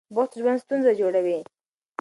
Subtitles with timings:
[0.13, 1.39] بوخت ژوند ستونزه جوړوي.